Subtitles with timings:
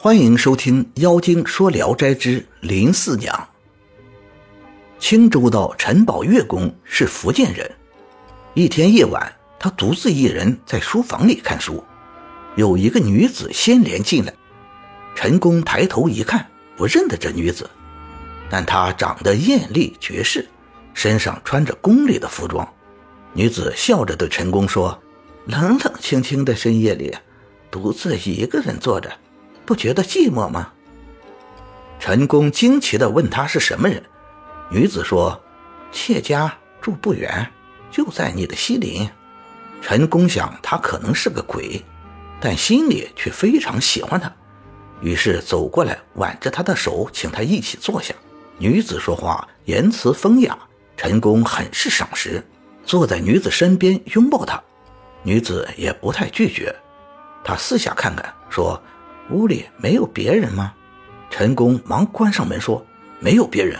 [0.00, 3.34] 欢迎收听《妖精说聊斋之林四娘》。
[5.00, 7.68] 青州道陈宝月公是福建人。
[8.54, 11.82] 一天夜晚，他独自一人在书房里看书，
[12.54, 14.32] 有一个女子先连进来。
[15.16, 16.46] 陈公抬头一看，
[16.76, 17.68] 不认得这女子，
[18.48, 20.48] 但她长得艳丽绝世，
[20.94, 22.64] 身上穿着宫里的服装。
[23.32, 24.96] 女子笑着对陈公说
[25.46, 27.12] ：“冷冷清清的深夜里，
[27.68, 29.10] 独自一个人坐着。”
[29.68, 30.72] 不觉得寂寞吗？
[32.00, 34.02] 陈公惊奇地问他是什么人。
[34.70, 35.38] 女子说
[35.92, 37.46] ：“妾家住不远，
[37.90, 39.06] 就在你的西林。”
[39.82, 41.84] 陈公想他可能是个鬼，
[42.40, 44.32] 但心里却非常喜欢他，
[45.02, 48.14] 于是走过来挽着他的手，请他一起坐下。
[48.56, 50.56] 女子说话言辞风雅，
[50.96, 52.42] 陈公很是赏识，
[52.86, 54.58] 坐在女子身边拥抱她。
[55.22, 56.74] 女子也不太拒绝，
[57.44, 58.82] 他四下看看，说。
[59.30, 60.74] 屋里没有别人吗？
[61.30, 62.84] 陈公忙关上门说
[63.20, 63.78] ：“没有别人。”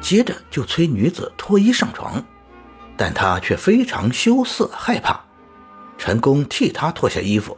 [0.00, 2.22] 接着就催女子脱衣上床，
[2.96, 5.18] 但她却非常羞涩害怕。
[5.96, 7.56] 陈公替她脱下衣服，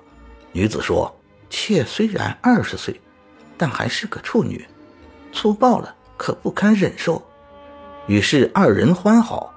[0.52, 1.14] 女子说
[1.50, 3.00] ：“妾虽然二十岁，
[3.56, 4.64] 但还是个处女，
[5.32, 7.20] 粗暴了可不堪忍受。”
[8.06, 9.52] 于是二人欢好，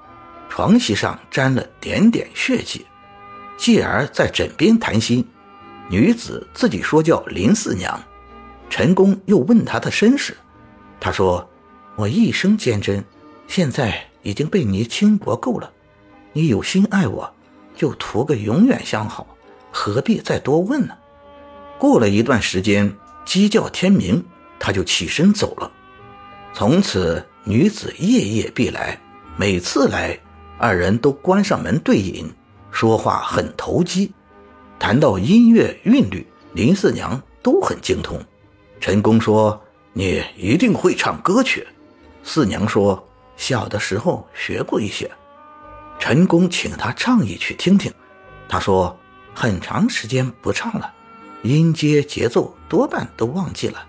[0.49, 2.85] 床席上沾了点点血迹，
[3.55, 5.25] 继而在枕边谈心。
[5.91, 8.01] 女子自己说叫林四娘，
[8.69, 10.37] 陈公又问她的身世，
[11.01, 11.45] 她说
[11.97, 13.03] ：“我一生坚贞，
[13.45, 15.69] 现在已经被你轻薄够了。
[16.31, 17.29] 你有心爱我，
[17.75, 19.27] 就图个永远相好，
[19.69, 20.93] 何必再多问呢？”
[21.77, 22.95] 过了一段时间，
[23.25, 24.23] 鸡叫天明，
[24.57, 25.69] 他就起身走了。
[26.53, 28.97] 从此，女子夜夜必来，
[29.35, 30.17] 每次来，
[30.57, 32.31] 二人都关上门对饮，
[32.71, 34.13] 说话很投机。
[34.81, 38.19] 谈到音乐韵律，林四娘都很精通。
[38.79, 39.61] 陈公说
[39.93, 41.67] ：“你一定会唱歌曲。”
[42.25, 43.07] 四娘说
[43.37, 45.07] ：“小的时候学过一些。”
[45.99, 47.93] 陈公请她唱一曲听听。
[48.49, 48.97] 她说
[49.35, 50.91] ：“很长时间不唱了，
[51.43, 53.85] 音阶节奏多半都忘记了，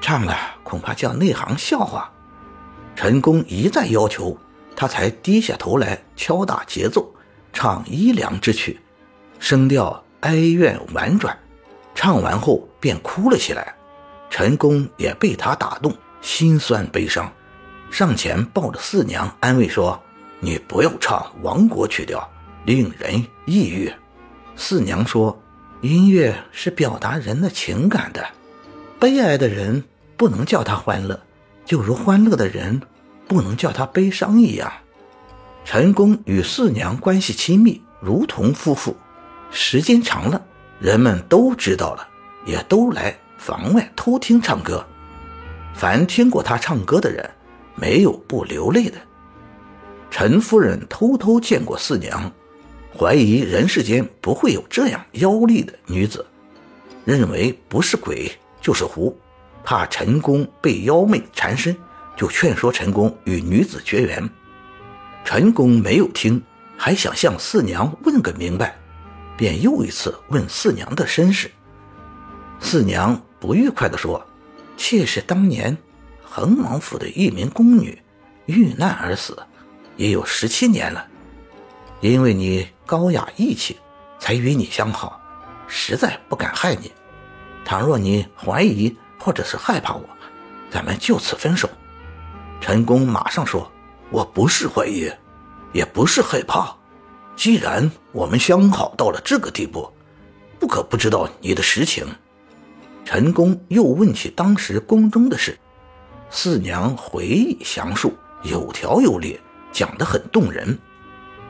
[0.00, 2.08] 唱了恐怕叫内行笑话。”
[2.94, 4.38] 陈公一再要求，
[4.76, 7.12] 她才低下头来敲打节奏，
[7.52, 8.78] 唱伊凉之曲，
[9.40, 10.04] 声调。
[10.26, 11.38] 哀怨婉转，
[11.94, 13.72] 唱完后便哭了起来。
[14.28, 17.32] 陈公也被他打动，心酸悲伤，
[17.92, 20.02] 上前抱着四娘安慰说
[20.40, 22.28] ：“你不要唱亡国曲调，
[22.64, 23.92] 令人抑郁。”
[24.56, 25.40] 四娘说
[25.80, 28.26] ：“音乐是表达人的情感的，
[28.98, 29.84] 悲哀的人
[30.16, 31.20] 不能叫他欢乐，
[31.64, 32.82] 就如欢乐的人
[33.28, 34.72] 不能叫他悲伤一样。”
[35.64, 38.96] 陈公与四娘关系亲密，如同夫妇。
[39.50, 40.40] 时间长了，
[40.78, 42.06] 人们都知道了，
[42.44, 44.86] 也都来房外偷听唱歌。
[45.74, 47.28] 凡听过他唱歌的人，
[47.74, 48.96] 没有不流泪的。
[50.10, 52.32] 陈夫人偷偷见过四娘，
[52.96, 56.24] 怀疑人世间不会有这样妖丽的女子，
[57.04, 58.30] 认为不是鬼
[58.60, 59.18] 就是狐，
[59.64, 61.76] 怕陈公被妖魅缠身，
[62.16, 64.28] 就劝说陈公与女子绝缘。
[65.24, 66.42] 陈公没有听，
[66.76, 68.78] 还想向四娘问个明白。
[69.36, 71.50] 便又一次问四娘的身世。
[72.60, 74.24] 四娘不愉快地说
[74.76, 75.76] ：“妾是当年
[76.24, 78.00] 恒王府的一名宫女，
[78.46, 79.38] 遇难而死，
[79.96, 81.06] 也有十七年了。
[82.00, 83.76] 因为你高雅义气，
[84.18, 85.20] 才与你相好，
[85.66, 86.92] 实在不敢害你。
[87.64, 90.04] 倘若你怀疑或者是害怕我，
[90.70, 91.68] 咱们就此分手。”
[92.60, 93.70] 陈公马上说
[94.10, 95.10] ：“我不是怀疑，
[95.72, 96.75] 也不是害怕。”
[97.36, 99.88] 既然我们相好到了这个地步，
[100.58, 102.06] 不可不知道你的实情。
[103.04, 105.56] 陈公又问起当时宫中的事，
[106.30, 109.38] 四娘回忆详述，有条有理，
[109.70, 110.76] 讲得很动人。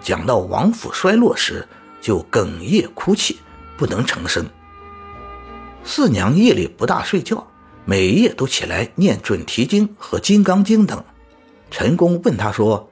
[0.02, 1.66] 讲到王府衰落时，
[2.00, 3.38] 就哽咽哭泣，
[3.76, 4.44] 不能成声。
[5.84, 7.46] 四娘夜里不大睡觉，
[7.84, 11.02] 每夜都起来念准提经和金刚经等。
[11.70, 12.90] 陈公问他说：“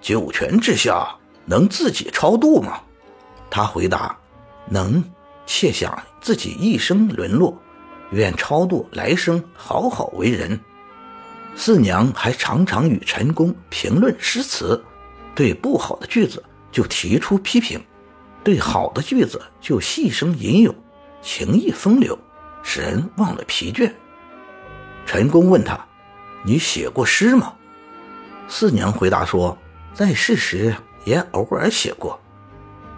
[0.00, 1.08] 九泉之下。”
[1.48, 2.80] 能自己超度吗？
[3.50, 4.16] 他回答
[4.68, 5.02] ：“能。”
[5.50, 7.58] 窃想自己一生沦落，
[8.10, 10.60] 愿超度来生好好为人。
[11.56, 14.84] 四娘还常常与陈公评论诗词，
[15.34, 17.82] 对不好的句子就提出批评，
[18.44, 20.74] 对好的句子就细声吟咏，
[21.22, 22.18] 情意风流，
[22.62, 23.90] 使人忘了疲倦。
[25.06, 25.82] 陈公问他
[26.44, 27.54] ：“你写过诗吗？”
[28.48, 29.56] 四娘回答说
[29.94, 30.74] ：“在世时。”
[31.04, 32.18] 也偶尔写过，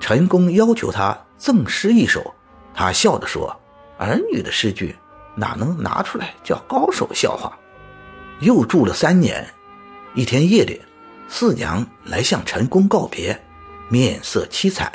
[0.00, 2.35] 陈公要求他赠诗一首，
[2.75, 3.55] 他笑着说
[3.99, 4.97] ：“儿女的诗句
[5.35, 7.56] 哪能拿出来叫高手笑话？
[8.41, 9.47] 又住了三年，
[10.14, 10.81] 一天夜里，
[11.29, 13.38] 四娘来向陈宫告别，
[13.88, 14.91] 面色凄惨。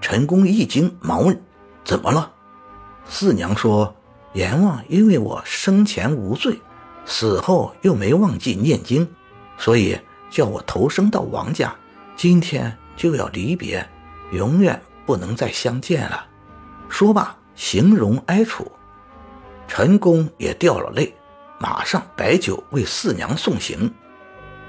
[0.00, 1.40] 陈宫一惊，忙问
[1.84, 2.32] ：“怎么了？”
[3.08, 3.94] 四娘说
[4.34, 6.58] ：“阎王因为我生前无罪，
[7.04, 9.08] 死后又没忘记念经，
[9.56, 9.98] 所以
[10.30, 11.74] 叫我投生到王家，
[12.18, 13.88] 今天就要离别，
[14.32, 16.26] 永远不能再相见了。”
[16.90, 18.70] 说罢，形容哀楚。
[19.68, 21.14] 陈宫也掉了泪。
[21.60, 23.92] 马上摆酒为四娘送行，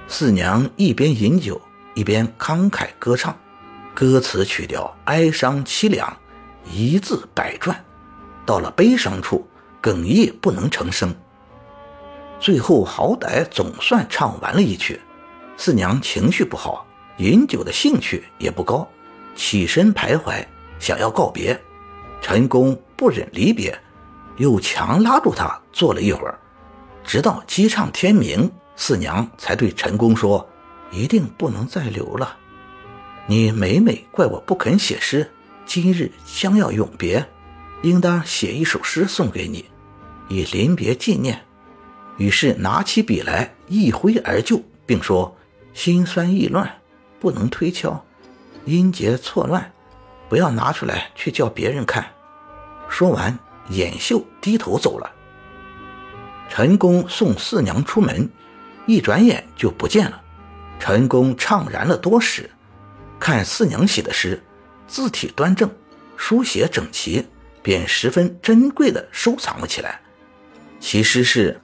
[0.08, 1.60] 四娘一边饮酒
[1.96, 3.36] 一边慷慨歌唱，
[3.96, 6.18] 歌词曲调哀伤凄凉，
[6.72, 7.84] 一字百转，
[8.46, 9.48] 到了悲伤处
[9.82, 11.16] 哽咽不能成声。
[12.40, 15.00] 最后好歹总算唱完了一曲，
[15.58, 16.88] 四娘情绪不好，
[17.20, 18.88] 饮酒的兴趣也不高，
[19.36, 20.44] 起身徘徊，
[20.80, 21.60] 想要告别，
[22.22, 23.78] 陈宫不忍离别，
[24.38, 26.40] 又强拉住他坐了一会儿。
[27.04, 30.48] 直到鸡唱天明，四娘才对陈宫说
[30.92, 32.38] ：“一定不能再留了。
[33.28, 35.30] 你每每怪我不肯写诗，
[35.66, 37.26] 今日将要永别，
[37.82, 39.66] 应当写一首诗送给你，
[40.30, 41.46] 以临别纪念。”
[42.18, 45.36] 于是拿起笔来，一挥而就，并说
[45.74, 46.79] ：“心酸意乱，
[47.20, 48.06] 不能推敲，
[48.66, 49.72] 音节错乱，
[50.28, 52.06] 不要拿出来去叫别人看。”
[52.90, 53.38] 说完，
[53.70, 55.12] 掩袖低头走了。
[56.50, 58.30] 陈宫送四娘出门，
[58.88, 60.22] 一转眼就不见了。
[60.80, 62.50] 陈宫怅然了多时，
[63.20, 64.42] 看四娘写的诗，
[64.88, 65.70] 字体端正，
[66.16, 67.28] 书写整齐，
[67.62, 70.02] 便十分珍贵的收藏了起来。
[70.80, 71.62] 其诗是：“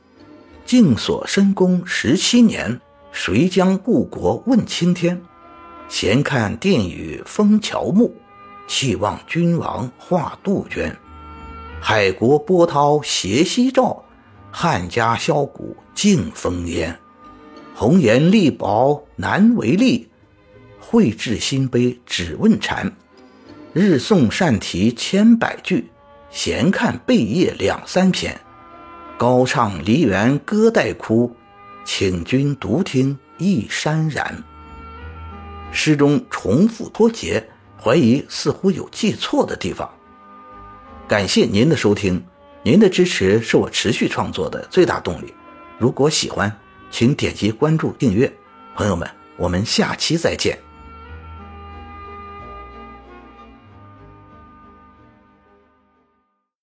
[0.66, 2.80] 静锁深宫十七年，
[3.12, 5.20] 谁将故国问青天？
[5.88, 8.12] 闲看殿宇风乔木，
[8.68, 10.96] 气望君王画杜鹃。
[11.80, 14.02] 海国波涛斜夕照。”
[14.58, 16.98] 汉家箫鼓尽烽烟，
[17.76, 20.08] 红颜力薄难为力，
[20.80, 22.90] 绘制新碑只问禅。
[23.74, 25.92] 日诵善题千百句，
[26.32, 28.40] 闲看贝叶两三篇。
[29.18, 31.36] 高唱梨园歌带哭，
[31.84, 34.42] 请君独听一潸然。
[35.76, 37.48] 诗中重复脱节，
[37.80, 39.88] 怀疑似乎有记错的地方。
[41.08, 42.26] 感谢您的收听。
[42.64, 45.32] 您的支持是我持续创作的最大动力。
[45.78, 46.52] 如果喜欢，
[46.90, 48.34] 请点击关注订阅。
[48.76, 49.08] 朋友们，
[49.38, 50.58] 我们下期再见。